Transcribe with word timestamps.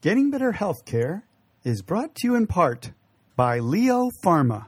Getting 0.00 0.30
Better 0.30 0.52
Healthcare 0.52 1.22
is 1.64 1.82
brought 1.82 2.14
to 2.14 2.28
you 2.28 2.36
in 2.36 2.46
part 2.46 2.92
by 3.34 3.58
Leo 3.58 4.10
Pharma. 4.22 4.66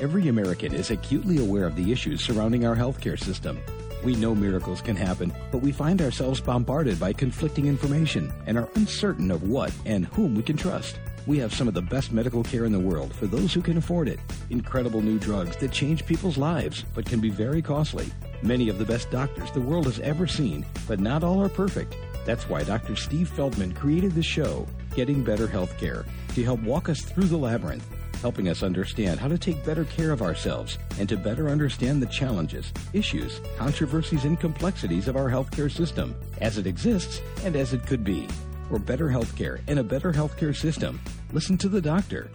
Every 0.00 0.26
American 0.26 0.74
is 0.74 0.90
acutely 0.90 1.38
aware 1.38 1.64
of 1.64 1.76
the 1.76 1.92
issues 1.92 2.20
surrounding 2.20 2.66
our 2.66 2.74
healthcare 2.74 3.16
system. 3.16 3.56
We 4.04 4.16
know 4.16 4.34
miracles 4.34 4.80
can 4.80 4.96
happen, 4.96 5.32
but 5.52 5.58
we 5.58 5.70
find 5.70 6.02
ourselves 6.02 6.40
bombarded 6.40 6.98
by 6.98 7.12
conflicting 7.12 7.66
information 7.66 8.32
and 8.48 8.58
are 8.58 8.68
uncertain 8.74 9.30
of 9.30 9.44
what 9.44 9.72
and 9.86 10.06
whom 10.06 10.34
we 10.34 10.42
can 10.42 10.56
trust. 10.56 10.98
We 11.28 11.38
have 11.38 11.54
some 11.54 11.68
of 11.68 11.74
the 11.74 11.80
best 11.80 12.10
medical 12.10 12.42
care 12.42 12.64
in 12.64 12.72
the 12.72 12.80
world 12.80 13.14
for 13.14 13.28
those 13.28 13.54
who 13.54 13.62
can 13.62 13.76
afford 13.76 14.08
it. 14.08 14.18
Incredible 14.50 15.02
new 15.02 15.20
drugs 15.20 15.56
that 15.58 15.70
change 15.70 16.04
people's 16.04 16.36
lives, 16.36 16.84
but 16.96 17.06
can 17.06 17.20
be 17.20 17.30
very 17.30 17.62
costly. 17.62 18.10
Many 18.42 18.68
of 18.68 18.78
the 18.78 18.84
best 18.84 19.12
doctors 19.12 19.52
the 19.52 19.60
world 19.60 19.86
has 19.86 20.00
ever 20.00 20.26
seen, 20.26 20.66
but 20.88 20.98
not 20.98 21.22
all 21.22 21.40
are 21.40 21.48
perfect. 21.48 21.94
That's 22.24 22.48
why 22.48 22.62
Dr. 22.62 22.96
Steve 22.96 23.28
Feldman 23.28 23.74
created 23.74 24.12
the 24.14 24.22
show, 24.22 24.66
Getting 24.94 25.22
Better 25.22 25.46
Healthcare, 25.46 26.06
to 26.34 26.42
help 26.42 26.60
walk 26.60 26.88
us 26.88 27.02
through 27.02 27.24
the 27.24 27.36
labyrinth, 27.36 27.86
helping 28.20 28.48
us 28.48 28.62
understand 28.62 29.20
how 29.20 29.28
to 29.28 29.36
take 29.36 29.64
better 29.64 29.84
care 29.84 30.10
of 30.10 30.22
ourselves 30.22 30.78
and 30.98 31.08
to 31.08 31.16
better 31.16 31.48
understand 31.48 32.02
the 32.02 32.06
challenges, 32.06 32.72
issues, 32.92 33.40
controversies, 33.58 34.24
and 34.24 34.40
complexities 34.40 35.08
of 35.08 35.16
our 35.16 35.28
healthcare 35.28 35.70
system 35.70 36.14
as 36.40 36.56
it 36.56 36.66
exists 36.66 37.20
and 37.44 37.56
as 37.56 37.74
it 37.74 37.86
could 37.86 38.02
be. 38.04 38.26
For 38.68 38.78
better 38.78 39.08
healthcare 39.08 39.60
and 39.68 39.78
a 39.78 39.84
better 39.84 40.12
healthcare 40.12 40.56
system, 40.56 41.00
listen 41.32 41.58
to 41.58 41.68
the 41.68 41.82
doctor. 41.82 42.30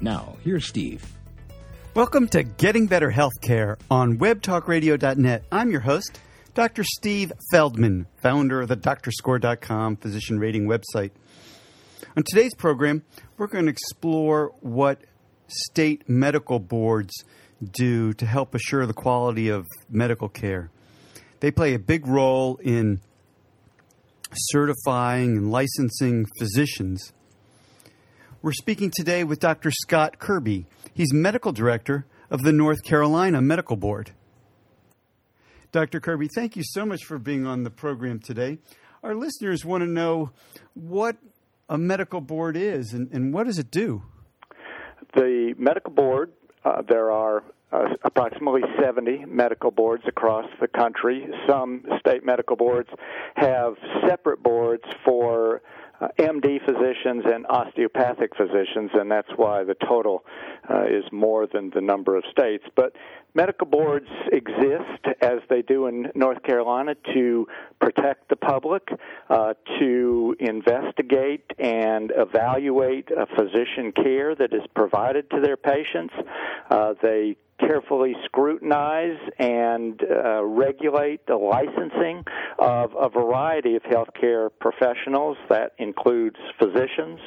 Now, 0.00 0.36
here's 0.42 0.66
Steve. 0.66 1.04
Welcome 1.94 2.26
to 2.28 2.42
Getting 2.42 2.86
Better 2.86 3.12
Healthcare 3.12 3.78
on 3.90 4.18
webtalkradio.net. 4.18 5.44
I'm 5.52 5.70
your 5.70 5.80
host, 5.80 6.18
Dr. 6.54 6.84
Steve 6.84 7.32
Feldman, 7.50 8.06
founder 8.22 8.60
of 8.60 8.68
the 8.68 8.76
doctorscore.com 8.76 9.96
physician 9.96 10.38
rating 10.38 10.68
website. 10.68 11.10
On 12.16 12.22
today's 12.22 12.54
program, 12.54 13.02
we're 13.36 13.48
going 13.48 13.64
to 13.64 13.72
explore 13.72 14.52
what 14.60 15.00
state 15.48 16.08
medical 16.08 16.60
boards 16.60 17.12
do 17.72 18.12
to 18.12 18.24
help 18.24 18.54
assure 18.54 18.86
the 18.86 18.94
quality 18.94 19.48
of 19.48 19.66
medical 19.90 20.28
care. 20.28 20.70
They 21.40 21.50
play 21.50 21.74
a 21.74 21.78
big 21.80 22.06
role 22.06 22.60
in 22.62 23.00
certifying 24.32 25.36
and 25.36 25.50
licensing 25.50 26.24
physicians. 26.38 27.12
We're 28.42 28.52
speaking 28.52 28.92
today 28.94 29.24
with 29.24 29.40
Dr. 29.40 29.72
Scott 29.72 30.20
Kirby. 30.20 30.66
He's 30.94 31.12
medical 31.12 31.50
director 31.50 32.06
of 32.30 32.42
the 32.42 32.52
North 32.52 32.84
Carolina 32.84 33.42
Medical 33.42 33.74
Board. 33.74 34.12
Dr. 35.74 35.98
Kirby, 35.98 36.28
thank 36.28 36.54
you 36.54 36.62
so 36.64 36.86
much 36.86 37.04
for 37.04 37.18
being 37.18 37.48
on 37.48 37.64
the 37.64 37.70
program 37.70 38.20
today. 38.20 38.58
Our 39.02 39.16
listeners 39.16 39.64
want 39.64 39.82
to 39.82 39.90
know 39.90 40.30
what 40.74 41.16
a 41.68 41.76
medical 41.76 42.20
board 42.20 42.56
is 42.56 42.92
and, 42.92 43.10
and 43.10 43.34
what 43.34 43.46
does 43.46 43.58
it 43.58 43.72
do? 43.72 44.04
The 45.16 45.52
medical 45.58 45.92
board, 45.92 46.30
uh, 46.64 46.82
there 46.88 47.10
are 47.10 47.42
uh, 47.72 47.88
approximately 48.04 48.62
70 48.80 49.24
medical 49.26 49.72
boards 49.72 50.04
across 50.06 50.48
the 50.60 50.68
country. 50.68 51.26
Some 51.48 51.82
state 51.98 52.24
medical 52.24 52.54
boards 52.54 52.90
have 53.34 53.74
separate 54.08 54.44
boards 54.44 54.84
for 55.04 55.60
uh, 56.00 56.08
MD 56.18 56.64
physicians 56.64 57.24
and 57.26 57.46
osteopathic 57.46 58.36
physicians, 58.36 58.90
and 58.94 59.10
that's 59.10 59.30
why 59.36 59.64
the 59.64 59.74
total 59.74 60.24
uh, 60.68 60.84
is 60.84 61.04
more 61.12 61.46
than 61.46 61.70
the 61.70 61.80
number 61.80 62.16
of 62.16 62.24
states. 62.30 62.64
But 62.74 62.94
medical 63.34 63.66
boards 63.66 64.08
exist, 64.32 65.06
as 65.20 65.40
they 65.48 65.62
do 65.62 65.86
in 65.86 66.10
North 66.14 66.42
Carolina, 66.42 66.94
to 67.12 67.46
protect 67.80 68.28
the 68.28 68.36
public, 68.36 68.88
uh, 69.28 69.54
to 69.78 70.36
investigate 70.40 71.44
and 71.58 72.12
evaluate 72.16 73.10
a 73.10 73.26
physician 73.26 73.92
care 73.92 74.34
that 74.34 74.52
is 74.52 74.62
provided 74.74 75.30
to 75.30 75.40
their 75.40 75.56
patients. 75.56 76.14
Uh, 76.70 76.94
they 77.02 77.36
carefully 77.60 78.14
scrutinize 78.24 79.18
and 79.38 80.00
uh, 80.02 80.44
regulate 80.44 81.26
the 81.26 81.36
licensing 81.36 82.24
of 82.58 82.92
a 82.98 83.08
variety 83.08 83.76
of 83.76 83.82
healthcare 83.82 84.50
professionals. 84.60 85.36
That 85.48 85.72
includes 85.78 86.36
physicians, 86.58 87.20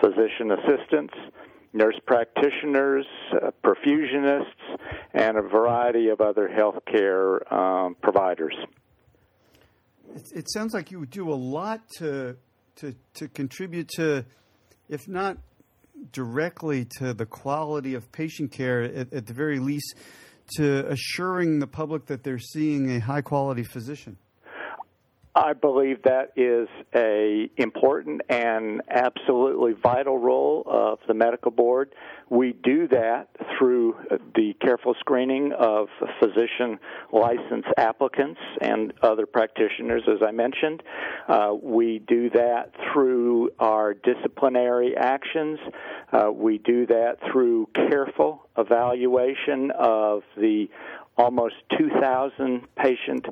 physician 0.00 0.52
assistants, 0.52 1.14
nurse 1.72 1.98
practitioners, 2.06 3.06
uh, 3.32 3.50
perfusionists, 3.64 4.44
and 5.14 5.36
a 5.36 5.42
variety 5.42 6.08
of 6.08 6.20
other 6.20 6.48
healthcare 6.48 7.50
um, 7.52 7.96
providers. 8.02 8.54
It, 10.14 10.32
it 10.34 10.50
sounds 10.52 10.74
like 10.74 10.90
you 10.90 11.06
do 11.06 11.30
a 11.30 11.34
lot 11.34 11.80
to 11.98 12.36
to 12.76 12.94
to 13.14 13.28
contribute 13.28 13.88
to, 13.96 14.24
if 14.88 15.08
not 15.08 15.38
directly 16.10 16.86
to 16.98 17.14
the 17.14 17.26
quality 17.26 17.94
of 17.94 18.10
patient 18.12 18.52
care, 18.52 18.82
at, 18.82 19.12
at 19.12 19.26
the 19.26 19.32
very 19.32 19.58
least, 19.58 19.94
to 20.56 20.86
assuring 20.90 21.58
the 21.58 21.66
public 21.66 22.06
that 22.06 22.24
they're 22.24 22.38
seeing 22.38 22.90
a 22.90 22.98
high 22.98 23.22
quality 23.22 23.62
physician? 23.62 24.16
I 25.34 25.54
believe 25.54 26.02
that 26.02 26.32
is 26.36 26.68
a 26.94 27.50
important 27.56 28.20
and 28.28 28.82
absolutely 28.90 29.72
vital 29.72 30.18
role 30.18 30.62
of 30.66 30.98
the 31.08 31.14
medical 31.14 31.50
board. 31.50 31.94
We 32.28 32.52
do 32.52 32.86
that 32.88 33.28
through 33.56 33.96
the 34.34 34.52
careful 34.60 34.94
screening 35.00 35.52
of 35.52 35.88
physician 36.20 36.78
license 37.12 37.64
applicants 37.78 38.40
and 38.60 38.92
other 39.02 39.24
practitioners, 39.24 40.02
as 40.06 40.18
I 40.26 40.32
mentioned. 40.32 40.82
Uh, 41.26 41.54
we 41.62 42.00
do 42.06 42.28
that 42.30 42.72
through 42.92 43.52
our 43.58 43.94
disciplinary 43.94 44.94
actions. 44.98 45.58
Uh, 46.12 46.30
we 46.30 46.58
do 46.58 46.86
that 46.88 47.16
through 47.30 47.68
careful 47.74 48.46
evaluation 48.58 49.70
of 49.70 50.22
the 50.36 50.68
almost 51.16 51.54
2,000 51.78 52.66
patient 52.76 53.26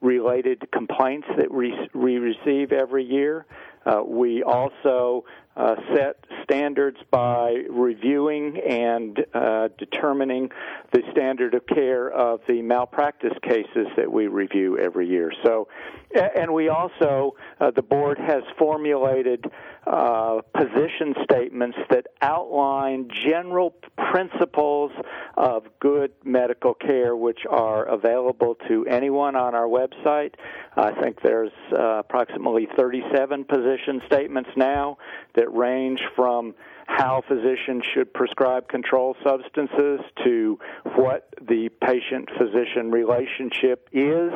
related 0.00 0.70
complaints 0.72 1.26
that 1.36 1.50
we 1.50 1.74
we 1.94 2.16
receive 2.18 2.72
every 2.72 3.04
year. 3.04 3.46
Uh, 3.86 4.02
we 4.04 4.42
also 4.42 5.24
uh, 5.58 5.74
set 5.92 6.24
standards 6.44 6.98
by 7.10 7.64
reviewing 7.68 8.58
and 8.58 9.24
uh, 9.34 9.68
determining 9.76 10.50
the 10.92 11.02
standard 11.10 11.54
of 11.54 11.66
care 11.66 12.08
of 12.10 12.40
the 12.48 12.62
malpractice 12.62 13.36
cases 13.42 13.88
that 13.96 14.10
we 14.10 14.28
review 14.28 14.78
every 14.78 15.08
year. 15.08 15.32
So, 15.44 15.68
and 16.14 16.54
we 16.54 16.68
also, 16.68 17.34
uh, 17.60 17.72
the 17.72 17.82
board 17.82 18.18
has 18.18 18.44
formulated 18.56 19.44
uh, 19.86 20.40
position 20.54 21.14
statements 21.24 21.78
that 21.90 22.06
outline 22.20 23.08
general 23.24 23.74
principles 24.12 24.92
of 25.36 25.64
good 25.80 26.12
medical 26.24 26.74
care, 26.74 27.16
which 27.16 27.40
are 27.48 27.84
available 27.84 28.54
to 28.68 28.86
anyone 28.86 29.34
on 29.34 29.54
our 29.54 29.66
website. 29.66 30.34
I 30.76 30.92
think 31.00 31.22
there's 31.22 31.52
uh, 31.72 32.00
approximately 32.00 32.68
37 32.76 33.44
position 33.44 34.02
statements 34.06 34.50
now 34.56 34.98
that 35.34 35.47
range 35.52 36.00
from 36.14 36.54
how 36.86 37.22
physicians 37.28 37.84
should 37.94 38.12
prescribe 38.14 38.68
controlled 38.68 39.16
substances 39.22 40.00
to 40.24 40.58
what 40.96 41.28
the 41.40 41.68
patient 41.82 42.28
physician 42.38 42.90
relationship 42.90 43.88
is 43.92 44.32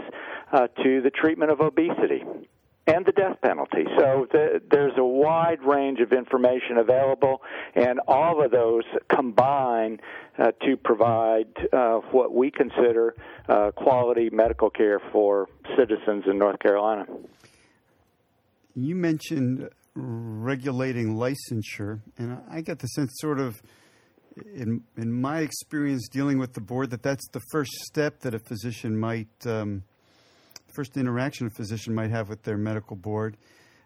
uh, 0.53 0.67
to 0.83 1.01
the 1.01 1.11
treatment 1.11 1.51
of 1.51 1.61
obesity 1.61 2.23
and 2.87 3.07
the 3.07 3.13
death 3.13 3.37
penalty. 3.43 3.85
So 3.97 4.27
the, 4.33 4.61
there's 4.71 4.93
a 4.99 5.05
wide 5.05 5.63
range 5.63 6.01
of 6.01 6.13
information 6.13 6.79
available, 6.79 7.43
and 7.75 8.01
all 8.09 8.45
of 8.45 8.51
those 8.51 8.83
combine 9.09 10.01
uh, 10.39 10.51
to 10.65 10.77
provide 10.77 11.47
uh, 11.73 11.99
what 12.11 12.35
we 12.35 12.51
consider 12.51 13.15
uh, 13.49 13.71
quality 13.71 14.31
medical 14.31 14.69
care 14.69 15.01
for 15.13 15.49
citizens 15.77 16.25
in 16.27 16.39
North 16.39 16.59
Carolina. 16.59 17.07
You 18.75 18.97
mentioned 18.97 19.69
regulating 19.95 21.17
licensure, 21.17 22.01
and 22.19 22.39
I 22.51 22.61
get 22.61 22.79
the 22.79 22.87
sense, 22.89 23.13
sort 23.17 23.39
of, 23.39 23.63
in 24.55 24.83
in 24.97 25.13
my 25.13 25.41
experience 25.41 26.09
dealing 26.09 26.39
with 26.39 26.55
the 26.55 26.61
board, 26.61 26.91
that 26.91 27.03
that's 27.03 27.29
the 27.29 27.41
first 27.51 27.73
step 27.85 28.21
that 28.21 28.35
a 28.35 28.39
physician 28.39 28.99
might, 28.99 29.29
um, 29.47 29.83
first 30.75 30.97
interaction 30.97 31.47
a 31.47 31.51
physician 31.51 31.95
might 31.95 32.11
have 32.11 32.29
with 32.29 32.43
their 32.43 32.57
medical 32.57 32.97
board. 32.97 33.37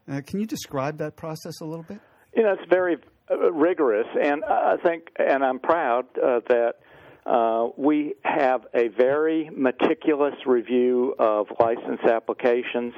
Uh, 0.08 0.20
can 0.24 0.38
you 0.38 0.46
describe 0.46 0.98
that 0.98 1.16
process 1.16 1.60
a 1.60 1.64
little 1.64 1.84
bit? 1.84 1.98
You 2.34 2.44
know, 2.44 2.52
it's 2.52 2.70
very 2.70 2.96
uh, 3.30 3.50
rigorous, 3.52 4.06
and 4.22 4.44
I 4.44 4.76
think, 4.76 5.10
and 5.18 5.44
I'm 5.44 5.58
proud 5.58 6.04
uh, 6.16 6.40
that 6.48 6.74
uh, 7.26 7.68
we 7.76 8.14
have 8.22 8.66
a 8.72 8.88
very 8.88 9.50
meticulous 9.52 10.34
review 10.46 11.14
of 11.18 11.46
license 11.58 12.00
applications. 12.04 12.94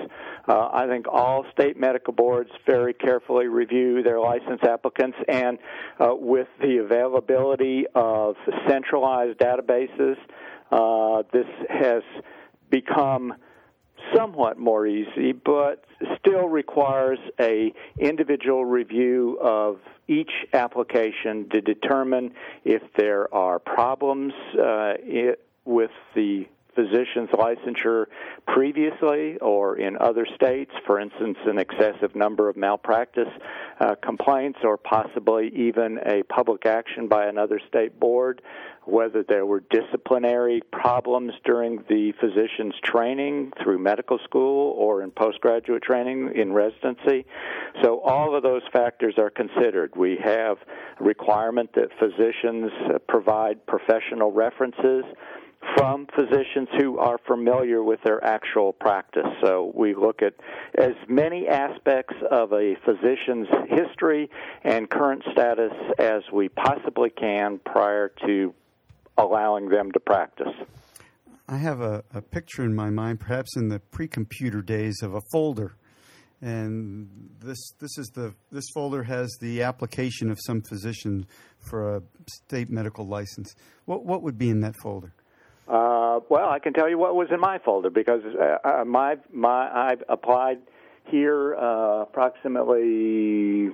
Uh, 0.47 0.69
I 0.71 0.87
think 0.87 1.07
all 1.09 1.47
state 1.53 1.79
medical 1.79 2.13
boards 2.13 2.51
very 2.67 2.93
carefully 2.93 3.47
review 3.47 4.03
their 4.03 4.21
license 4.21 4.61
applicants, 4.63 5.17
and 5.29 5.59
uh, 5.99 6.15
with 6.15 6.49
the 6.61 6.79
availability 6.79 7.87
of 7.95 8.37
centralized 8.69 9.39
databases, 9.39 10.17
uh, 10.71 11.23
this 11.33 11.47
has 11.71 12.03
become 12.71 13.33
somewhat 14.15 14.59
more 14.59 14.87
easy, 14.87 15.33
but 15.33 15.85
still 16.19 16.49
requires 16.49 17.19
a 17.41 17.73
individual 17.99 18.65
review 18.65 19.39
of 19.41 19.79
each 20.07 20.31
application 20.53 21.49
to 21.51 21.61
determine 21.61 22.33
if 22.65 22.83
there 22.97 23.33
are 23.35 23.59
problems 23.59 24.33
uh, 24.55 24.95
it, 24.99 25.41
with 25.65 25.91
the 26.15 26.47
physician's 26.75 27.31
licensure 27.31 28.07
previously 28.47 29.37
or 29.39 29.77
in 29.79 29.97
other 29.99 30.27
states, 30.35 30.71
for 30.87 31.01
instance, 31.01 31.37
an 31.47 31.59
excessive 31.59 32.15
number 32.15 32.49
of 32.49 32.57
malpractice 32.57 33.29
uh, 33.81 33.95
complaints 34.03 34.59
or 34.63 34.77
possibly 34.77 35.51
even 35.55 35.99
a 36.07 36.23
public 36.25 36.67
action 36.67 37.09
by 37.09 37.27
another 37.27 37.61
state 37.69 37.99
board, 37.99 38.43
whether 38.85 39.23
there 39.23 39.45
were 39.45 39.63
disciplinary 39.71 40.63
problems 40.73 41.33
during 41.45 41.85
the 41.89 42.13
physician's 42.21 42.75
training 42.83 43.53
through 43.63 43.79
medical 43.79 44.19
school 44.25 44.73
or 44.79 45.03
in 45.03 45.11
postgraduate 45.11 45.83
training 45.83 46.33
in 46.35 46.53
residency. 46.53 47.27
So 47.83 48.01
all 48.01 48.35
of 48.35 48.43
those 48.43 48.63
factors 48.73 49.15
are 49.19 49.31
considered. 49.31 49.95
We 49.97 50.19
have 50.25 50.57
a 50.99 51.05
requirement 51.05 51.71
that 51.75 51.89
physicians 51.99 52.71
provide 53.09 53.67
professional 53.67 54.33
references 54.33 55.05
from 55.77 56.07
physicians 56.15 56.69
who 56.79 56.99
are 56.99 57.19
familiar 57.27 57.83
with 57.83 58.01
their 58.05 58.23
actual 58.25 58.73
practice. 58.73 59.27
So 59.43 59.73
we 59.75 59.95
look 59.95 60.23
at 60.23 60.35
as 60.77 60.95
many 61.09 61.49
aspects 61.49 62.15
of 62.31 62.53
a 62.53 62.75
physician's 62.85 63.49
history 63.69 64.31
and 64.65 64.89
current 64.89 65.23
status 65.33 65.73
as 65.99 66.23
we 66.33 66.49
possibly 66.49 67.11
can 67.11 67.61
prior 67.65 68.11
to 68.27 68.55
allowing 69.17 69.69
them 69.69 69.91
to 69.93 70.01
practice. 70.01 70.55
I 71.49 71.57
have 71.57 71.81
a, 71.81 72.05
a 72.13 72.21
picture 72.21 72.63
in 72.63 72.75
my 72.75 72.91
mind, 72.91 73.21
perhaps 73.21 73.57
in 73.57 73.69
the 73.69 73.79
pre-computer 73.79 74.61
days, 74.63 75.01
of 75.03 75.15
a 75.15 75.21
folder, 75.33 75.77
and 76.41 77.09
this 77.41 77.73
this 77.81 77.97
is 77.99 78.09
the 78.15 78.35
this 78.53 78.69
folder 78.75 79.03
has 79.03 79.35
the 79.41 79.63
application 79.63 80.31
of 80.31 80.39
some 80.45 80.63
physician 80.69 81.27
for 81.69 81.97
a 81.97 82.03
state 82.29 82.71
medical 82.71 83.07
license. 83.07 83.55
What 83.87 84.05
what 84.05 84.23
would 84.23 84.39
be 84.39 84.51
in 84.51 84.61
that 84.61 84.75
folder? 84.83 85.15
Uh, 85.69 86.21
well, 86.31 86.49
I 86.49 86.59
can 86.61 86.73
tell 86.73 86.89
you 86.89 86.97
what 86.97 87.15
was 87.15 87.29
in 87.31 87.41
my 87.41 87.59
folder 87.59 87.91
because 87.91 88.23
uh, 88.25 88.57
uh 88.67 88.85
my 88.87 89.17
my 89.31 89.91
I've 89.91 90.03
applied 90.09 90.59
here 91.11 91.55
uh, 91.57 92.03
approximately 92.03 93.71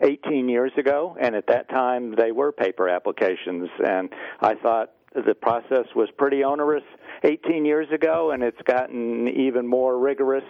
18 0.00 0.48
years 0.48 0.72
ago, 0.76 1.16
and 1.20 1.36
at 1.36 1.46
that 1.46 1.68
time 1.68 2.14
they 2.16 2.32
were 2.32 2.50
paper 2.50 2.88
applications, 2.88 3.68
and 3.86 4.08
I 4.40 4.54
thought 4.54 4.92
the 5.14 5.34
process 5.34 5.86
was 5.94 6.08
pretty 6.16 6.42
onerous 6.42 6.84
18 7.22 7.64
years 7.64 7.88
ago, 7.92 8.30
and 8.32 8.42
it's 8.42 8.60
gotten 8.62 9.28
even 9.28 9.66
more 9.66 9.98
rigorous 9.98 10.44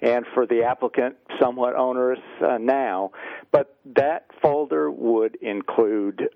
and 0.00 0.26
for 0.34 0.46
the 0.46 0.64
applicant 0.64 1.16
somewhat 1.40 1.76
onerous 1.76 2.20
uh, 2.44 2.58
now. 2.58 3.12
But 3.50 3.76
that 3.96 4.26
folder 4.42 4.90
would 4.90 5.36
include 5.36 6.28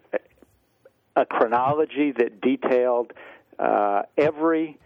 a 1.17 1.25
chronology 1.27 2.13
that 2.17 2.41
detailed 2.41 3.13
uh, 3.59 4.03
every 4.17 4.79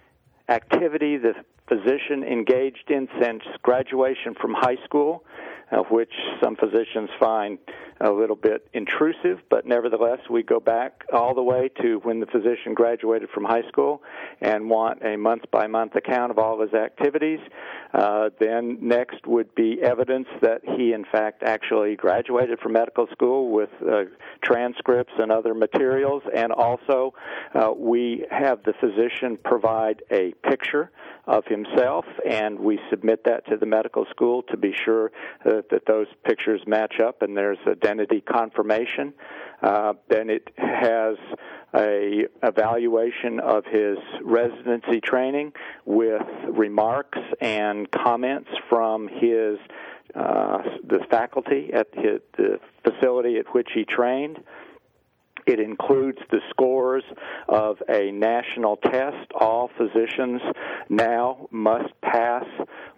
activity 0.49 1.17
the 1.17 1.35
physician 1.69 2.25
engaged 2.25 2.91
in 2.91 3.09
since 3.23 3.43
graduation 3.63 4.35
from 4.41 4.55
high 4.55 4.77
school, 4.85 5.25
uh, 5.71 5.79
which 5.91 6.13
some 6.43 6.57
physicians 6.57 7.11
find 7.19 7.59
a 8.01 8.11
little 8.11 8.37
bit 8.37 8.67
intrusive, 8.73 9.41
but 9.51 9.67
nevertheless, 9.67 10.21
we 10.31 10.43
go 10.43 10.59
back 10.59 11.05
all 11.13 11.35
the 11.35 11.43
way 11.43 11.69
to 11.83 11.99
when 12.03 12.19
the 12.19 12.27
physician 12.27 12.73
graduated 12.73 13.29
from 13.31 13.45
high 13.45 13.67
school 13.69 14.03
and 14.41 14.71
want 14.71 15.05
a 15.05 15.17
month 15.17 15.43
by 15.51 15.67
month 15.67 15.95
account 15.97 16.31
of 16.31 16.39
all 16.39 16.61
his 16.61 16.73
activities. 16.73 17.41
Uh, 17.93 18.31
then 18.39 18.79
next 18.81 19.27
would 19.27 19.55
be 19.55 19.83
evidence 19.83 20.29
that 20.41 20.63
he, 20.77 20.93
in 20.93 21.05
fact, 21.05 21.43
actually 21.43 21.95
graduated 21.95 22.59
from 22.61 22.73
medical 22.73 23.07
school 23.09 23.51
with 23.51 23.71
uh, 23.87 24.05
transcripts 24.43 25.13
and 25.19 25.31
other 25.31 25.53
materials. 25.53 26.23
And 26.35 26.53
also, 26.53 27.13
uh, 27.55 27.71
we 27.77 28.25
have 28.31 28.63
the 28.63 28.73
physician 28.81 29.37
provide 29.45 30.03
a 30.11 30.33
picture 30.43 30.91
of 31.27 31.45
himself, 31.47 32.05
and 32.29 32.59
we 32.59 32.79
submit 32.91 33.25
that 33.25 33.47
to 33.47 33.57
the 33.57 33.67
medical 33.67 34.07
school 34.11 34.43
to 34.45 34.57
be 34.57 34.75
sure 34.85 35.13
that, 35.45 35.69
that 35.71 35.87
those 35.87 36.07
pictures 36.25 36.61
match 36.67 37.01
up 37.01 37.23
and 37.23 37.37
there's 37.37 37.59
identity 37.67 38.21
confirmation. 38.21 39.13
Uh, 39.63 39.93
then 40.09 40.31
it 40.31 40.49
has 40.57 41.17
a 41.75 42.27
evaluation 42.43 43.39
of 43.41 43.65
his 43.67 43.99
residency 44.23 45.01
training 45.01 45.53
with 45.85 46.23
remarks 46.49 47.19
and 47.41 47.91
comments 47.91 48.49
from 48.69 49.09
his 49.09 49.59
uh, 50.15 50.59
the 50.89 50.99
faculty 51.09 51.71
at 51.73 51.87
his, 51.93 52.21
the 52.37 52.59
facility 52.83 53.37
at 53.37 53.55
which 53.55 53.69
he 53.73 53.85
trained. 53.85 54.43
It 55.51 55.59
includes 55.59 56.19
the 56.31 56.39
scores 56.49 57.03
of 57.49 57.79
a 57.89 58.13
national 58.13 58.77
test. 58.77 59.33
All 59.35 59.69
physicians 59.77 60.41
now 60.89 61.49
must 61.51 61.93
pass 62.03 62.45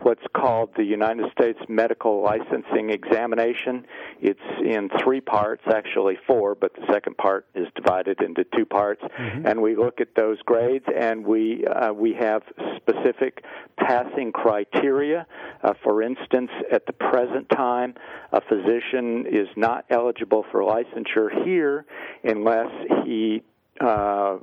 what's 0.00 0.26
called 0.36 0.68
the 0.76 0.84
United 0.84 1.32
States 1.32 1.58
Medical 1.66 2.22
Licensing 2.22 2.90
Examination. 2.90 3.86
It's 4.20 4.38
in 4.62 4.90
three 5.02 5.22
parts, 5.22 5.62
actually 5.72 6.18
four, 6.26 6.54
but 6.54 6.74
the 6.74 6.84
second 6.92 7.16
part 7.16 7.46
is 7.54 7.68
divided 7.74 8.20
into 8.20 8.44
two 8.54 8.66
parts. 8.66 9.00
Mm-hmm. 9.02 9.46
And 9.46 9.62
we 9.62 9.74
look 9.74 10.02
at 10.02 10.08
those 10.14 10.38
grades, 10.42 10.84
and 10.94 11.24
we 11.24 11.64
uh, 11.66 11.94
we 11.94 12.12
have 12.20 12.42
specific 12.76 13.44
passing 13.78 14.30
criteria. 14.30 15.26
Uh, 15.62 15.72
for 15.82 16.02
instance, 16.02 16.50
at 16.70 16.84
the 16.84 16.92
present 16.92 17.48
time, 17.48 17.94
a 18.32 18.42
physician 18.42 19.24
is 19.26 19.48
not 19.56 19.86
eligible 19.88 20.44
for 20.50 20.60
licensure 20.60 21.44
here 21.46 21.86
unless 22.42 23.04
he 23.04 23.42
uh, 23.80 24.38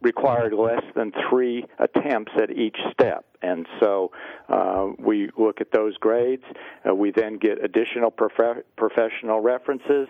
required 0.00 0.52
less 0.52 0.82
than 0.94 1.12
three 1.28 1.64
attempts 1.78 2.32
at 2.40 2.50
each 2.50 2.76
step. 2.92 3.24
And 3.42 3.66
so 3.80 4.12
uh, 4.48 4.88
we 4.98 5.30
look 5.36 5.60
at 5.60 5.72
those 5.72 5.96
grades. 5.96 6.44
Uh, 6.88 6.94
we 6.94 7.10
then 7.10 7.38
get 7.38 7.62
additional 7.64 8.10
prof- 8.10 8.64
professional 8.76 9.40
references. 9.40 10.08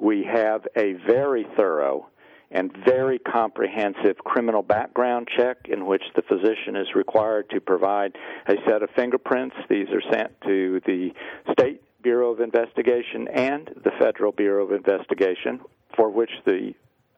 We 0.00 0.24
have 0.24 0.66
a 0.76 0.94
very 1.06 1.46
thorough 1.56 2.08
and 2.50 2.70
very 2.84 3.18
comprehensive 3.18 4.18
criminal 4.18 4.62
background 4.62 5.28
check 5.36 5.56
in 5.68 5.84
which 5.84 6.02
the 6.14 6.22
physician 6.22 6.76
is 6.76 6.94
required 6.94 7.50
to 7.50 7.60
provide 7.60 8.16
a 8.46 8.54
set 8.68 8.82
of 8.82 8.90
fingerprints. 8.94 9.56
These 9.68 9.88
are 9.88 10.02
sent 10.12 10.40
to 10.42 10.80
the 10.86 11.10
State 11.52 11.82
Bureau 12.02 12.30
of 12.30 12.40
Investigation 12.40 13.26
and 13.26 13.68
the 13.82 13.90
Federal 13.98 14.30
Bureau 14.30 14.64
of 14.64 14.72
Investigation, 14.72 15.60
for 15.96 16.10
which 16.10 16.30
the 16.44 16.74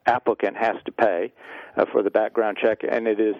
applicant 0.06 0.56
has 0.56 0.76
to 0.87 0.92
pay 0.92 1.32
uh, 1.76 1.85
for 1.92 2.02
the 2.02 2.11
background 2.11 2.56
check, 2.62 2.78
and 2.88 3.06
it 3.06 3.20
is 3.20 3.37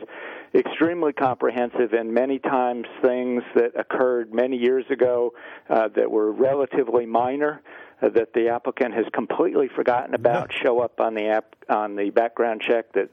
extremely 0.55 1.13
comprehensive. 1.13 1.93
And 1.93 2.13
many 2.13 2.39
times, 2.39 2.87
things 3.03 3.43
that 3.55 3.73
occurred 3.79 4.33
many 4.33 4.57
years 4.57 4.85
ago 4.91 5.33
uh, 5.71 5.89
that 5.97 6.11
were 6.11 6.31
relatively 6.33 7.07
minor. 7.07 7.63
Uh, 8.01 8.09
that 8.11 8.33
the 8.33 8.49
applicant 8.49 8.95
has 8.95 9.05
completely 9.13 9.69
forgotten 9.75 10.15
about 10.15 10.53
show 10.65 10.79
up 10.79 11.01
on 11.01 11.15
the 11.15 11.27
app 11.27 11.57
on 11.69 11.97
the 11.97 12.11
background 12.11 12.63
check 12.65 12.93
that 12.93 13.11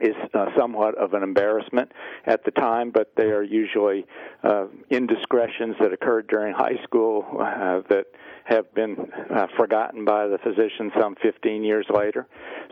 is 0.00 0.14
uh, 0.34 0.46
somewhat 0.56 0.96
of 0.96 1.14
an 1.14 1.22
embarrassment 1.22 1.90
at 2.26 2.44
the 2.44 2.50
time, 2.50 2.90
but 2.90 3.12
they 3.16 3.30
are 3.30 3.42
usually 3.42 4.06
uh, 4.42 4.66
indiscretions 4.90 5.76
that 5.80 5.92
occurred 5.92 6.26
during 6.28 6.54
high 6.54 6.82
school 6.84 7.24
uh, 7.38 7.80
that 7.88 8.06
have 8.44 8.72
been 8.74 8.96
uh, 9.30 9.46
forgotten 9.58 10.04
by 10.06 10.26
the 10.26 10.38
physician 10.38 10.90
some 10.98 11.14
15 11.22 11.62
years 11.62 11.86
later. 11.94 12.26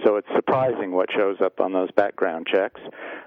So 0.04 0.16
it's 0.16 0.28
surprising 0.34 0.92
what 0.92 1.10
shows 1.14 1.36
up 1.44 1.60
on 1.60 1.72
those 1.72 1.90
background 1.92 2.46
checks. 2.50 2.80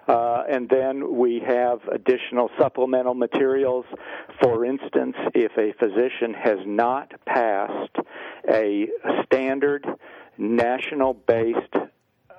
Uh, 0.08 0.44
and 0.50 0.68
then 0.68 1.16
we 1.16 1.42
have 1.46 1.80
additional 1.92 2.50
supplemental 2.60 3.14
materials. 3.14 3.86
For 4.42 4.66
instance, 4.66 5.16
if 5.36 5.52
a 5.58 5.74
physician 5.78 6.34
has 6.34 6.58
not 6.66 7.12
passed 7.28 7.96
a 8.52 8.88
standard 9.26 9.86
national 10.40 11.14
based 11.14 11.76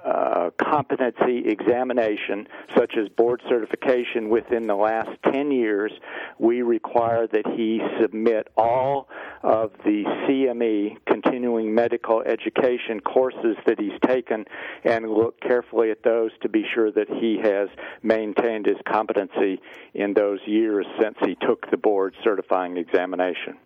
uh, 0.04 0.50
competency 0.58 1.44
examination, 1.46 2.46
such 2.76 2.94
as 2.96 3.08
board 3.08 3.42
certification, 3.48 4.28
within 4.28 4.66
the 4.66 4.74
last 4.74 5.10
10 5.32 5.50
years, 5.50 5.92
we 6.38 6.62
require 6.62 7.26
that 7.26 7.46
he 7.46 7.80
submit 8.00 8.48
all 8.56 9.08
of 9.42 9.72
the 9.84 10.04
CME, 10.26 10.96
continuing 11.06 11.74
medical 11.74 12.22
education 12.22 13.00
courses 13.00 13.56
that 13.66 13.78
he's 13.78 13.98
taken, 14.06 14.44
and 14.84 15.10
look 15.10 15.40
carefully 15.40 15.90
at 15.90 16.02
those 16.02 16.30
to 16.42 16.48
be 16.48 16.64
sure 16.74 16.90
that 16.92 17.08
he 17.08 17.38
has 17.42 17.68
maintained 18.02 18.66
his 18.66 18.78
competency 18.86 19.60
in 19.94 20.14
those 20.14 20.40
years 20.46 20.86
since 21.00 21.16
he 21.24 21.36
took 21.46 21.70
the 21.70 21.76
board 21.76 22.14
certifying 22.24 22.76
examination. 22.76 23.56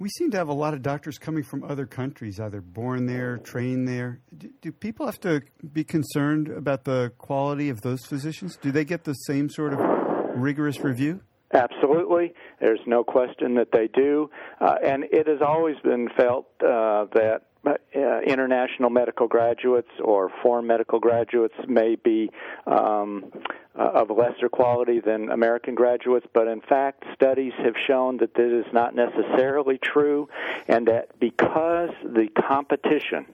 We 0.00 0.08
seem 0.10 0.30
to 0.30 0.36
have 0.36 0.46
a 0.48 0.54
lot 0.54 0.74
of 0.74 0.82
doctors 0.82 1.18
coming 1.18 1.42
from 1.42 1.64
other 1.64 1.84
countries, 1.84 2.38
either 2.38 2.60
born 2.60 3.06
there, 3.06 3.38
trained 3.38 3.88
there. 3.88 4.20
Do, 4.36 4.48
do, 4.62 4.70
people 4.70 5.06
have 5.06 5.18
to 5.20 5.42
be 5.72 5.82
concerned 5.82 6.46
about 6.46 6.84
the 6.84 7.10
quality 7.18 7.68
of 7.68 7.80
those 7.80 8.06
physicians? 8.06 8.56
Do 8.56 8.70
they 8.70 8.84
get 8.84 9.02
the 9.02 9.14
same 9.14 9.50
sort 9.50 9.72
of 9.72 9.80
rigorous 10.36 10.78
review? 10.78 11.22
Absolutely. 11.52 12.32
There's 12.60 12.78
no 12.86 13.02
question 13.02 13.54
that 13.56 13.72
they 13.72 13.88
do. 13.88 14.30
Uh, 14.60 14.76
and 14.84 15.02
it 15.10 15.26
has 15.26 15.40
always 15.44 15.76
been 15.82 16.08
felt 16.16 16.46
uh, 16.60 17.06
that 17.14 17.40
uh, 17.66 18.20
international 18.20 18.90
medical 18.90 19.26
graduates 19.26 19.90
or 20.02 20.30
foreign 20.42 20.66
medical 20.66 21.00
graduates 21.00 21.54
may 21.66 21.96
be 21.96 22.30
um, 22.66 23.32
uh, 23.78 23.90
of 23.94 24.10
lesser 24.10 24.48
quality 24.48 25.00
than 25.00 25.30
American 25.30 25.74
graduates, 25.74 26.26
but 26.32 26.48
in 26.48 26.60
fact, 26.60 27.04
studies 27.14 27.52
have 27.58 27.74
shown 27.86 28.16
that 28.18 28.34
this 28.34 28.52
is 28.52 28.72
not 28.72 28.94
necessarily 28.94 29.78
true, 29.78 30.28
and 30.66 30.88
that 30.88 31.18
because 31.20 31.90
the 32.02 32.28
competition 32.36 33.26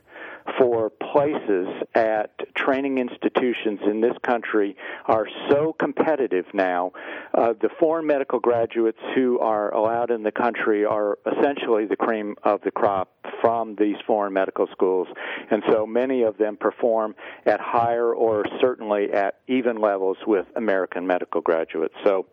for 0.58 0.90
places 0.90 1.68
at 1.94 2.30
training 2.54 2.98
institutions 2.98 3.80
in 3.86 4.00
this 4.00 4.16
country 4.22 4.76
are 5.06 5.26
so 5.50 5.74
competitive 5.78 6.44
now. 6.52 6.92
Uh, 7.32 7.54
the 7.60 7.70
foreign 7.80 8.06
medical 8.06 8.38
graduates 8.38 8.98
who 9.14 9.38
are 9.38 9.72
allowed 9.74 10.10
in 10.10 10.22
the 10.22 10.32
country 10.32 10.84
are 10.84 11.18
essentially 11.26 11.86
the 11.86 11.96
cream 11.96 12.36
of 12.42 12.60
the 12.62 12.70
crop 12.70 13.10
from 13.40 13.74
these 13.76 13.96
foreign 14.06 14.32
medical 14.32 14.66
schools. 14.72 15.08
And 15.50 15.62
so 15.70 15.86
many 15.86 16.22
of 16.22 16.36
them 16.36 16.56
perform 16.56 17.14
at 17.46 17.60
higher 17.60 18.12
or 18.12 18.44
certainly 18.60 19.12
at 19.12 19.40
even 19.48 19.80
levels 19.80 20.18
with 20.26 20.46
American 20.56 21.06
medical 21.06 21.40
graduates. 21.40 21.94
So 22.04 22.26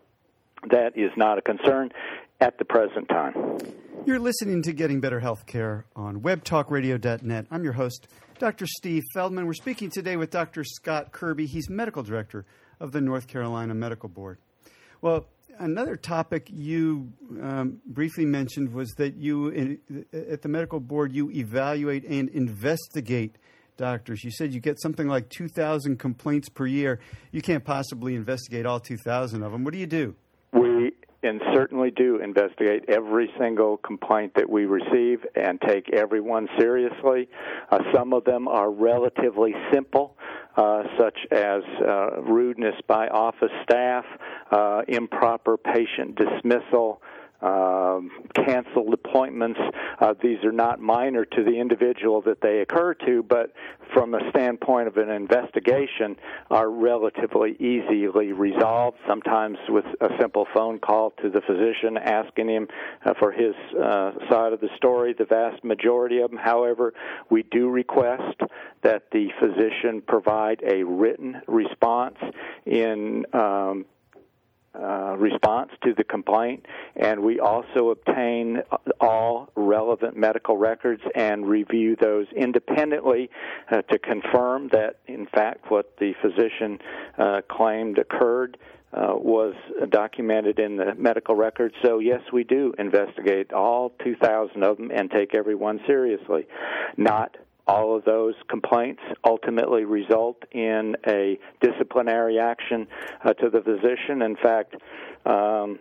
that 0.69 0.97
is 0.97 1.11
not 1.17 1.37
a 1.37 1.41
concern 1.41 1.91
at 2.41 2.57
the 2.57 2.65
present 2.65 3.07
time. 3.07 3.33
You're 4.05 4.19
listening 4.19 4.63
to 4.63 4.73
Getting 4.73 4.99
Better 4.99 5.21
Healthcare 5.21 5.83
on 5.95 6.21
webtalkradio.net. 6.21 7.45
I'm 7.51 7.63
your 7.63 7.73
host, 7.73 8.07
Dr. 8.39 8.65
Steve 8.65 9.03
Feldman. 9.13 9.45
We're 9.45 9.53
speaking 9.53 9.91
today 9.91 10.17
with 10.17 10.31
Dr. 10.31 10.63
Scott 10.63 11.11
Kirby. 11.11 11.45
He's 11.45 11.69
medical 11.69 12.01
director 12.01 12.45
of 12.79 12.91
the 12.91 12.99
North 12.99 13.27
Carolina 13.27 13.75
Medical 13.75 14.09
Board. 14.09 14.39
Well, 15.01 15.27
another 15.59 15.95
topic 15.95 16.47
you 16.51 17.13
um, 17.41 17.79
briefly 17.85 18.25
mentioned 18.25 18.73
was 18.73 18.89
that 18.97 19.15
you, 19.17 19.49
in, 19.49 20.05
at 20.11 20.41
the 20.41 20.49
medical 20.49 20.79
board, 20.79 21.13
you 21.13 21.29
evaluate 21.29 22.03
and 22.05 22.27
investigate 22.29 23.37
doctors. 23.77 24.23
You 24.23 24.31
said 24.31 24.51
you 24.51 24.59
get 24.59 24.81
something 24.81 25.07
like 25.07 25.29
2,000 25.29 25.97
complaints 25.97 26.49
per 26.49 26.65
year. 26.65 26.99
You 27.31 27.43
can't 27.43 27.63
possibly 27.63 28.15
investigate 28.15 28.65
all 28.65 28.79
2,000 28.79 29.43
of 29.43 29.51
them. 29.51 29.63
What 29.63 29.73
do 29.73 29.79
you 29.79 29.87
do? 29.87 30.15
We 30.53 30.93
and 31.23 31.41
certainly 31.53 31.91
do 31.91 32.19
investigate 32.19 32.85
every 32.87 33.29
single 33.39 33.77
complaint 33.77 34.33
that 34.35 34.49
we 34.49 34.65
receive 34.65 35.19
and 35.35 35.61
take 35.61 35.93
everyone 35.93 36.47
seriously. 36.57 37.29
Uh, 37.69 37.79
some 37.93 38.13
of 38.13 38.23
them 38.23 38.47
are 38.47 38.71
relatively 38.71 39.53
simple, 39.71 40.17
uh, 40.57 40.83
such 40.99 41.17
as 41.31 41.61
uh, 41.87 42.21
rudeness 42.21 42.75
by 42.87 43.07
office 43.07 43.51
staff, 43.63 44.03
uh, 44.51 44.81
improper 44.87 45.57
patient 45.57 46.17
dismissal, 46.17 47.01
um, 47.41 48.11
canceled 48.35 48.93
appointments. 48.93 49.59
Uh, 49.99 50.13
these 50.21 50.43
are 50.43 50.51
not 50.51 50.79
minor 50.79 51.25
to 51.25 51.43
the 51.43 51.59
individual 51.59 52.21
that 52.21 52.41
they 52.41 52.59
occur 52.59 52.93
to, 52.93 53.23
but 53.23 53.53
from 53.93 54.11
the 54.11 54.21
standpoint 54.29 54.87
of 54.87 54.97
an 54.97 55.09
investigation, 55.09 56.15
are 56.49 56.69
relatively 56.69 57.55
easily 57.59 58.31
resolved. 58.31 58.97
Sometimes 59.07 59.57
with 59.69 59.85
a 59.99 60.09
simple 60.19 60.47
phone 60.53 60.79
call 60.79 61.11
to 61.21 61.29
the 61.29 61.41
physician 61.41 61.97
asking 61.97 62.49
him 62.49 62.67
uh, 63.05 63.13
for 63.19 63.31
his 63.31 63.55
uh, 63.75 64.11
side 64.29 64.53
of 64.53 64.61
the 64.61 64.69
story. 64.77 65.13
The 65.13 65.25
vast 65.25 65.63
majority 65.63 66.19
of 66.19 66.31
them, 66.31 66.39
however, 66.39 66.93
we 67.29 67.43
do 67.43 67.69
request 67.69 68.39
that 68.83 69.03
the 69.11 69.29
physician 69.39 70.01
provide 70.01 70.61
a 70.63 70.83
written 70.83 71.41
response 71.47 72.17
in 72.65 73.25
um, 73.33 73.85
uh, 74.73 75.15
response 75.17 75.69
to 75.83 75.93
the 75.93 76.03
complaint, 76.03 76.65
and 76.95 77.21
we 77.21 77.39
also 77.39 77.89
obtain 77.89 78.61
all 79.01 79.49
relevant 79.55 80.15
medical 80.15 80.55
records 80.57 81.01
and 81.13 81.45
review 81.45 81.97
those 81.99 82.25
independently 82.35 83.29
uh, 83.69 83.81
to 83.81 83.99
confirm 83.99 84.69
that, 84.69 84.99
in 85.07 85.25
fact, 85.25 85.69
what 85.69 85.97
the 85.99 86.13
physician 86.21 86.79
uh, 87.17 87.41
claimed 87.49 87.97
occurred. 87.97 88.57
Uh, 88.93 89.13
was 89.15 89.55
documented 89.89 90.59
in 90.59 90.75
the 90.75 90.93
medical 90.95 91.33
records. 91.33 91.73
So, 91.81 91.99
yes, 91.99 92.19
we 92.33 92.43
do 92.43 92.73
investigate 92.77 93.53
all 93.53 93.93
2,000 94.03 94.61
of 94.63 94.75
them 94.75 94.91
and 94.93 95.09
take 95.09 95.33
everyone 95.33 95.79
seriously. 95.87 96.45
Not 96.97 97.37
all 97.67 97.95
of 97.95 98.05
those 98.05 98.35
complaints 98.49 99.01
ultimately 99.23 99.85
result 99.85 100.43
in 100.51 100.95
a 101.07 101.39
disciplinary 101.61 102.39
action 102.39 102.87
uh, 103.23 103.33
to 103.33 103.49
the 103.49 103.61
physician. 103.61 104.21
In 104.21 104.35
fact, 104.35 104.75
um, 105.25 105.79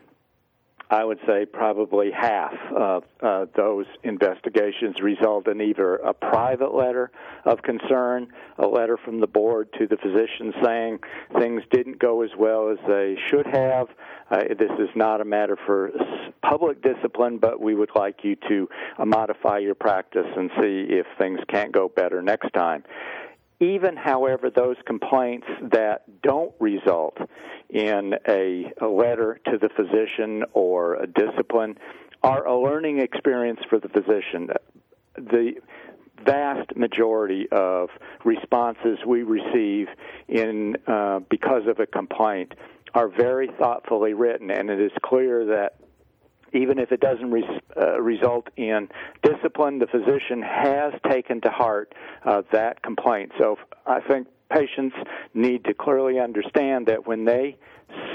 I 0.91 1.05
would 1.05 1.21
say 1.25 1.47
probably 1.47 2.11
half 2.11 2.53
of 2.77 3.05
uh, 3.23 3.47
those 3.57 3.87
investigations 4.03 4.97
result 5.01 5.47
in 5.47 5.61
either 5.61 5.95
a 5.97 6.13
private 6.13 6.75
letter 6.75 7.13
of 7.45 7.63
concern, 7.63 8.27
a 8.59 8.67
letter 8.67 8.97
from 8.97 9.21
the 9.21 9.29
board 9.29 9.69
to 9.79 9.87
the 9.87 9.97
physician 9.97 10.53
saying 10.65 10.99
things 11.39 11.63
didn't 11.71 12.01
go 12.01 12.23
as 12.23 12.31
well 12.37 12.71
as 12.71 12.79
they 12.89 13.17
should 13.29 13.47
have. 13.47 13.87
Uh, 14.33 14.43
this 14.59 14.71
is 14.81 14.89
not 14.97 15.21
a 15.21 15.25
matter 15.25 15.57
for 15.65 15.91
public 16.43 16.83
discipline, 16.83 17.39
but 17.39 17.61
we 17.61 17.77
would 17.77 17.91
like 17.95 18.25
you 18.25 18.37
to 18.49 18.69
uh, 18.99 19.05
modify 19.05 19.59
your 19.59 19.77
practice 19.77 20.27
and 20.37 20.51
see 20.61 20.87
if 20.89 21.07
things 21.19 21.39
can't 21.49 21.71
go 21.71 21.89
better 21.89 22.21
next 22.21 22.53
time 22.53 22.83
even, 23.61 23.97
however, 23.97 24.50
those 24.50 24.76
complaints 24.87 25.47
that 25.73 26.23
don't 26.23 26.52
result 26.59 27.19
in 27.69 28.14
a, 28.26 28.73
a 28.81 28.87
letter 28.87 29.38
to 29.45 29.59
the 29.59 29.69
physician 29.76 30.45
or 30.55 30.95
a 30.95 31.07
discipline 31.07 31.79
are 32.23 32.47
a 32.47 32.59
learning 32.59 33.00
experience 33.00 33.61
for 33.69 33.79
the 33.79 33.88
physician. 33.88 34.49
The 35.17 35.52
vast 36.25 36.75
majority 36.76 37.47
of 37.52 37.90
responses 38.25 38.99
we 39.07 39.23
receive 39.23 39.88
in 40.29 40.76
uh, 40.87 41.21
because 41.31 41.62
of 41.67 41.81
a 41.81 41.87
complaint 41.87 42.55
are 42.95 43.09
very 43.09 43.49
thoughtfully 43.59 44.14
written, 44.14 44.50
and 44.50 44.71
it 44.71 44.81
is 44.81 44.93
clear 45.05 45.45
that 45.47 45.76
even 46.52 46.78
if 46.78 46.92
it 46.92 47.00
doesn't 47.00 47.30
res- 47.30 47.61
uh, 47.76 48.00
result 48.00 48.49
in 48.57 48.88
discipline, 49.23 49.78
the 49.78 49.87
physician 49.87 50.42
has 50.42 50.92
taken 51.09 51.40
to 51.42 51.50
heart 51.50 51.95
uh, 52.25 52.42
that 52.52 52.83
complaint. 52.83 53.33
So 53.38 53.57
I 53.87 54.00
think 54.00 54.28
patients 54.50 54.97
need 55.35 55.64
to 55.64 55.75
clearly 55.75 56.19
understand 56.19 56.87
that 56.87 57.07
when 57.07 57.25
they 57.25 57.57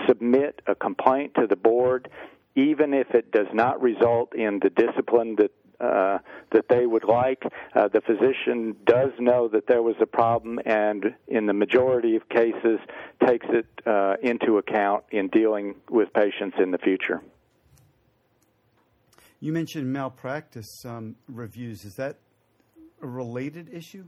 submit 0.07 0.61
a 0.67 0.75
complaint 0.75 1.33
to 1.35 1.47
the 1.47 1.55
board, 1.55 2.09
even 2.55 2.93
if 2.93 3.11
it 3.11 3.31
does 3.31 3.47
not 3.53 3.81
result 3.81 4.33
in 4.35 4.59
the 4.61 4.69
discipline 4.69 5.35
that 5.37 5.51
uh, 5.79 6.19
that 6.53 6.65
they 6.69 6.85
would 6.85 7.03
like. 7.03 7.43
Uh, 7.75 7.89
the 7.89 7.99
physician 7.99 8.75
does 8.85 9.11
know 9.19 9.49
that 9.49 9.67
there 9.67 9.83
was 9.83 9.95
a 9.99 10.05
problem, 10.05 10.57
and 10.65 11.13
in 11.27 11.47
the 11.47 11.53
majority 11.53 12.15
of 12.15 12.27
cases, 12.29 12.79
takes 13.27 13.45
it 13.49 13.65
uh, 13.85 14.15
into 14.23 14.57
account 14.57 15.03
in 15.11 15.27
dealing 15.27 15.75
with 15.89 16.13
patients 16.13 16.55
in 16.61 16.71
the 16.71 16.77
future. 16.77 17.21
You 19.45 19.53
mentioned 19.53 19.93
malpractice 19.93 20.83
um, 20.85 21.17
reviews. 21.27 21.85
Is 21.85 21.97
that 21.97 22.17
a 23.03 23.05
related 23.05 23.71
issue? 23.71 24.05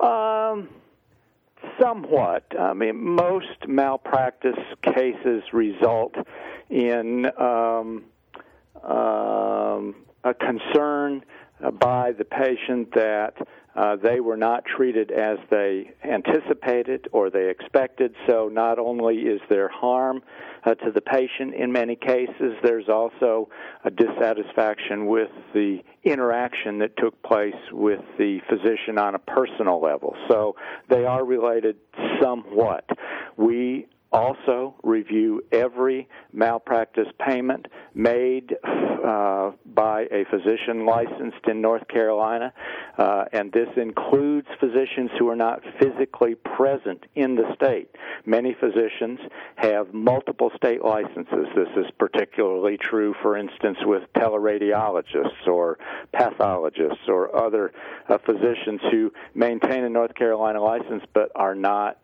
Um, 0.00 0.70
somewhat. 1.78 2.46
I 2.58 2.72
mean, 2.72 2.96
most 2.96 3.68
malpractice 3.68 4.56
cases 4.80 5.42
result 5.52 6.14
in 6.70 7.26
um, 7.38 8.06
um, 8.82 9.94
a 10.24 10.32
concern 10.32 11.22
by 11.78 12.12
the 12.12 12.24
patient 12.24 12.94
that 12.94 13.34
uh, 13.76 13.96
they 13.96 14.20
were 14.20 14.36
not 14.36 14.64
treated 14.64 15.10
as 15.10 15.38
they 15.50 15.90
anticipated 16.04 17.08
or 17.12 17.30
they 17.30 17.50
expected. 17.50 18.14
So 18.26 18.48
not 18.48 18.78
only 18.78 19.16
is 19.16 19.40
there 19.50 19.68
harm 19.68 20.22
uh, 20.64 20.74
to 20.74 20.90
the 20.90 21.00
patient 21.00 21.54
in 21.54 21.70
many 21.70 21.94
cases, 21.94 22.54
there's 22.62 22.88
also 22.88 23.48
a 23.84 23.90
dissatisfaction 23.90 25.06
with 25.06 25.30
the 25.52 25.80
interaction 26.04 26.78
that 26.78 26.96
took 26.96 27.22
place 27.22 27.54
with 27.70 28.00
the 28.18 28.40
physician 28.48 28.98
on 28.98 29.14
a 29.14 29.18
personal 29.18 29.80
level. 29.80 30.16
So 30.28 30.56
they 30.88 31.04
are 31.04 31.24
related 31.24 31.76
somewhat. 32.20 32.88
We 33.36 33.86
also 34.16 34.74
review 34.82 35.42
every 35.52 36.08
malpractice 36.32 37.08
payment 37.20 37.66
made 37.94 38.56
uh, 38.64 39.52
by 39.66 40.06
a 40.10 40.24
physician 40.30 40.86
licensed 40.86 41.46
in 41.46 41.60
North 41.60 41.86
Carolina, 41.88 42.52
uh, 42.96 43.26
and 43.32 43.52
this 43.52 43.68
includes 43.76 44.48
physicians 44.58 45.10
who 45.18 45.28
are 45.28 45.36
not 45.36 45.60
physically 45.78 46.34
present 46.34 47.04
in 47.14 47.34
the 47.34 47.54
state. 47.54 47.90
Many 48.24 48.56
physicians 48.58 49.20
have 49.56 49.92
multiple 49.92 50.50
state 50.56 50.82
licenses. 50.82 51.46
This 51.54 51.68
is 51.76 51.86
particularly 51.98 52.78
true, 52.78 53.14
for 53.20 53.36
instance, 53.36 53.78
with 53.84 54.02
teleradiologists 54.14 55.46
or 55.46 55.78
pathologists 56.12 57.06
or 57.06 57.36
other 57.36 57.72
uh, 58.08 58.16
physicians 58.24 58.80
who 58.90 59.12
maintain 59.34 59.84
a 59.84 59.90
North 59.90 60.14
Carolina 60.14 60.62
license 60.62 61.04
but 61.12 61.30
are 61.34 61.54
not 61.54 61.98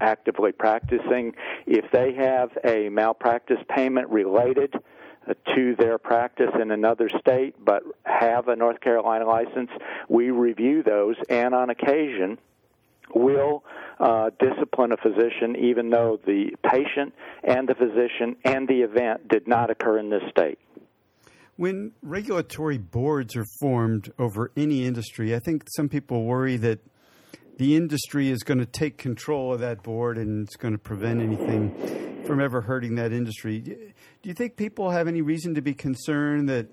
actively 0.00 0.52
practicing. 0.52 1.34
If 1.66 1.90
they 1.92 2.14
have 2.14 2.50
a 2.64 2.88
malpractice 2.88 3.58
payment 3.68 4.08
related 4.08 4.74
uh, 5.28 5.34
to 5.54 5.76
their 5.76 5.98
practice 5.98 6.50
in 6.60 6.70
another 6.70 7.08
state 7.20 7.54
but 7.62 7.82
have 8.04 8.48
a 8.48 8.56
North 8.56 8.80
Carolina 8.80 9.26
license, 9.26 9.70
we 10.08 10.30
review 10.30 10.82
those 10.82 11.16
and 11.28 11.54
on 11.54 11.70
occasion 11.70 12.38
will 13.14 13.64
uh, 13.98 14.30
discipline 14.38 14.92
a 14.92 14.96
physician 14.96 15.56
even 15.58 15.90
though 15.90 16.18
the 16.26 16.50
patient 16.64 17.12
and 17.44 17.68
the 17.68 17.74
physician 17.74 18.36
and 18.44 18.68
the 18.68 18.82
event 18.82 19.28
did 19.28 19.46
not 19.46 19.70
occur 19.70 19.98
in 19.98 20.10
this 20.10 20.22
state. 20.30 20.58
When 21.56 21.92
regulatory 22.02 22.78
boards 22.78 23.36
are 23.36 23.44
formed 23.60 24.10
over 24.18 24.50
any 24.56 24.86
industry, 24.86 25.34
I 25.34 25.40
think 25.40 25.64
some 25.76 25.90
people 25.90 26.24
worry 26.24 26.56
that 26.56 26.78
the 27.60 27.76
industry 27.76 28.30
is 28.30 28.42
going 28.42 28.56
to 28.56 28.64
take 28.64 28.96
control 28.96 29.52
of 29.52 29.60
that 29.60 29.82
board 29.82 30.16
and 30.16 30.46
it's 30.46 30.56
going 30.56 30.72
to 30.72 30.78
prevent 30.78 31.20
anything 31.20 32.24
from 32.24 32.40
ever 32.40 32.62
hurting 32.62 32.94
that 32.94 33.12
industry. 33.12 33.60
Do 33.60 33.92
you 34.22 34.32
think 34.32 34.56
people 34.56 34.88
have 34.88 35.06
any 35.06 35.20
reason 35.20 35.54
to 35.56 35.60
be 35.60 35.74
concerned 35.74 36.48
that 36.48 36.68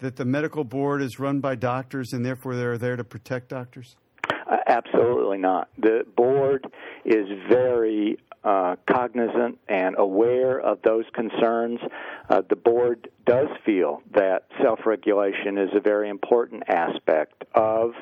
that 0.00 0.16
the 0.16 0.26
medical 0.26 0.62
board 0.62 1.00
is 1.00 1.18
run 1.18 1.40
by 1.40 1.54
doctors 1.54 2.12
and 2.12 2.22
therefore 2.22 2.54
they're 2.54 2.76
there 2.76 2.96
to 2.96 3.02
protect 3.02 3.48
doctors? 3.48 3.96
Uh, 4.28 4.58
absolutely 4.66 5.38
not. 5.38 5.70
The 5.78 6.04
board 6.14 6.66
is 7.06 7.26
very 7.48 8.18
uh, 8.44 8.76
cognizant 8.86 9.58
and 9.70 9.96
aware 9.98 10.60
of 10.60 10.82
those 10.82 11.06
concerns. 11.14 11.80
Uh, 12.28 12.42
the 12.46 12.56
board 12.56 13.08
does 13.24 13.48
feel 13.64 14.02
that 14.12 14.44
self 14.62 14.80
regulation 14.84 15.56
is 15.56 15.70
a 15.74 15.80
very 15.80 16.10
important 16.10 16.64
aspect 16.68 17.42
of 17.54 17.92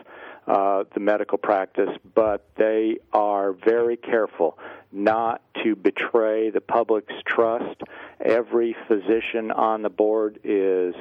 uh, 0.46 0.84
the 0.92 1.00
medical 1.00 1.38
practice, 1.38 1.90
but 2.14 2.46
they 2.56 2.98
are 3.12 3.52
very 3.52 3.96
careful 3.96 4.58
not 4.92 5.42
to 5.62 5.74
betray 5.74 6.50
the 6.50 6.60
public's 6.60 7.14
trust. 7.26 7.80
Every 8.20 8.76
physician 8.86 9.50
on 9.50 9.82
the 9.82 9.88
board 9.88 10.38
is 10.44 10.94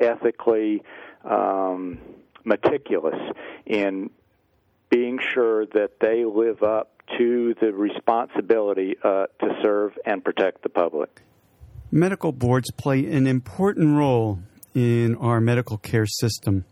ethically 0.00 0.82
um, 1.24 1.98
meticulous 2.44 3.18
in 3.66 4.10
being 4.90 5.18
sure 5.34 5.66
that 5.66 6.00
they 6.00 6.24
live 6.24 6.62
up 6.62 7.02
to 7.18 7.54
the 7.60 7.72
responsibility 7.72 8.96
uh, 9.02 9.26
to 9.40 9.58
serve 9.62 9.92
and 10.04 10.24
protect 10.24 10.62
the 10.62 10.68
public. 10.68 11.22
Medical 11.90 12.32
boards 12.32 12.70
play 12.72 13.06
an 13.06 13.26
important 13.26 13.96
role 13.96 14.40
in 14.74 15.16
our 15.16 15.40
medical 15.40 15.78
care 15.78 16.06
system. 16.06 16.64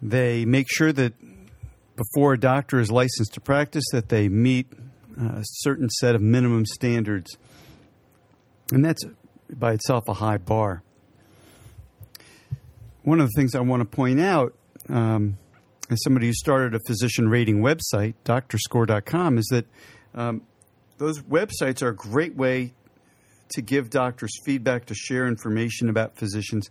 They 0.00 0.44
make 0.44 0.66
sure 0.70 0.92
that 0.92 1.14
before 1.96 2.34
a 2.34 2.38
doctor 2.38 2.78
is 2.78 2.90
licensed 2.90 3.34
to 3.34 3.40
practice 3.40 3.84
that 3.92 4.08
they 4.08 4.28
meet 4.28 4.66
a 5.16 5.42
certain 5.42 5.90
set 5.90 6.14
of 6.14 6.22
minimum 6.22 6.64
standards. 6.64 7.36
And 8.70 8.84
that's 8.84 9.02
by 9.50 9.72
itself 9.72 10.08
a 10.08 10.14
high 10.14 10.38
bar. 10.38 10.82
One 13.02 13.20
of 13.20 13.28
the 13.28 13.32
things 13.36 13.54
I 13.54 13.60
want 13.60 13.80
to 13.80 13.84
point 13.84 14.20
out 14.20 14.54
um, 14.88 15.38
as 15.90 16.02
somebody 16.02 16.26
who 16.26 16.32
started 16.34 16.74
a 16.74 16.80
physician 16.86 17.28
rating 17.28 17.60
website, 17.60 18.14
doctorscore.com, 18.24 19.38
is 19.38 19.46
that 19.46 19.66
um, 20.14 20.42
those 20.98 21.20
websites 21.22 21.82
are 21.82 21.88
a 21.88 21.94
great 21.94 22.36
way 22.36 22.74
to 23.50 23.62
give 23.62 23.88
doctors 23.88 24.30
feedback, 24.44 24.86
to 24.86 24.94
share 24.94 25.26
information 25.26 25.88
about 25.88 26.16
physicians. 26.16 26.68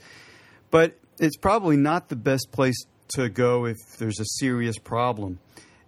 But 0.69 0.97
it's 1.19 1.37
probably 1.37 1.77
not 1.77 2.09
the 2.09 2.15
best 2.15 2.51
place 2.51 2.75
to 3.15 3.29
go 3.29 3.65
if 3.65 3.77
there's 3.97 4.19
a 4.19 4.25
serious 4.25 4.77
problem. 4.77 5.39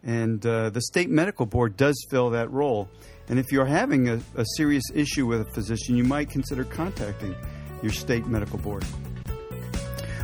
And 0.03 0.45
uh, 0.45 0.69
the 0.69 0.81
state 0.81 1.09
medical 1.09 1.45
board 1.45 1.75
does 1.75 1.95
fill 2.09 2.29
that 2.31 2.51
role. 2.51 2.89
And 3.27 3.37
if 3.37 3.51
you're 3.51 3.65
having 3.65 4.09
a, 4.09 4.21
a 4.35 4.45
serious 4.55 4.83
issue 4.93 5.25
with 5.25 5.41
a 5.41 5.51
physician, 5.51 5.95
you 5.95 6.03
might 6.03 6.29
consider 6.29 6.63
contacting 6.63 7.35
your 7.81 7.91
state 7.91 8.25
medical 8.25 8.57
board. 8.57 8.85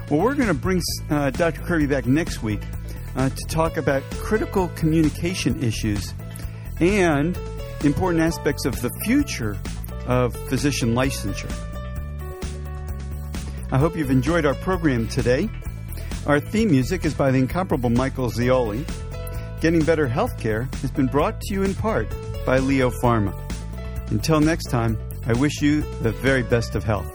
Well, 0.09 0.19
we're 0.19 0.35
going 0.35 0.47
to 0.47 0.53
bring 0.53 0.81
uh, 1.09 1.31
Dr. 1.31 1.61
Kirby 1.61 1.87
back 1.87 2.05
next 2.05 2.43
week 2.43 2.61
uh, 3.15 3.29
to 3.29 3.45
talk 3.47 3.77
about 3.77 4.03
critical 4.11 4.67
communication 4.69 5.63
issues 5.63 6.13
and 6.79 7.37
important 7.83 8.21
aspects 8.21 8.65
of 8.65 8.79
the 8.81 8.91
future 9.03 9.57
of 10.07 10.35
physician 10.47 10.93
licensure. 10.93 11.51
I 13.71 13.77
hope 13.77 13.95
you've 13.95 14.11
enjoyed 14.11 14.45
our 14.45 14.53
program 14.55 15.07
today. 15.07 15.49
Our 16.25 16.39
theme 16.39 16.71
music 16.71 17.05
is 17.05 17.13
by 17.13 17.29
the 17.29 17.37
incomparable 17.37 17.91
Michael 17.91 18.31
Zioli. 18.31 18.83
Getting 19.61 19.83
Better 19.83 20.07
Healthcare 20.07 20.73
has 20.77 20.89
been 20.89 21.05
brought 21.05 21.39
to 21.41 21.53
you 21.53 21.61
in 21.61 21.75
part 21.75 22.09
by 22.47 22.57
Leo 22.57 22.89
Pharma. 22.89 23.35
Until 24.09 24.39
next 24.39 24.71
time, 24.71 24.97
I 25.27 25.33
wish 25.33 25.61
you 25.61 25.81
the 26.01 26.11
very 26.11 26.41
best 26.41 26.73
of 26.73 26.83
health. 26.83 27.11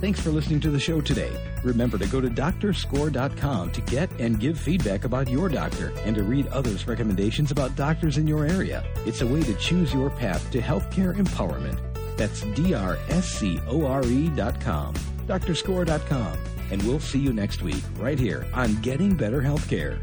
Thanks 0.00 0.18
for 0.18 0.30
listening 0.30 0.60
to 0.60 0.70
the 0.70 0.80
show 0.80 1.02
today. 1.02 1.30
Remember 1.62 1.98
to 1.98 2.06
go 2.06 2.22
to 2.22 2.28
doctorscore.com 2.28 3.70
to 3.70 3.80
get 3.82 4.10
and 4.18 4.40
give 4.40 4.58
feedback 4.58 5.04
about 5.04 5.28
your 5.28 5.50
doctor 5.50 5.92
and 6.06 6.16
to 6.16 6.22
read 6.22 6.46
others' 6.48 6.88
recommendations 6.88 7.50
about 7.50 7.76
doctors 7.76 8.16
in 8.16 8.26
your 8.26 8.46
area. 8.46 8.82
It's 9.04 9.20
a 9.20 9.26
way 9.26 9.42
to 9.42 9.52
choose 9.54 9.92
your 9.92 10.08
path 10.08 10.50
to 10.52 10.60
healthcare 10.62 11.14
empowerment. 11.14 11.78
That's 12.16 12.40
D-R-S-C-O-R-E.com, 12.40 12.94
doctorscore.com. 15.26 16.38
And 16.72 16.82
we'll 16.84 17.00
see 17.00 17.18
you 17.18 17.34
next 17.34 17.62
week 17.62 17.84
right 17.98 18.18
here 18.18 18.46
on 18.54 18.74
Getting 18.80 19.14
Better 19.14 19.42
Healthcare. 19.42 20.00